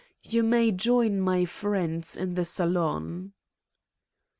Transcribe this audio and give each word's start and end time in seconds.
You 0.23 0.41
may 0.41 0.71
join 0.71 1.19
my 1.21 1.45
friends 1.45 2.17
in 2.17 2.33
the 2.33 2.43
salon." 2.43 3.33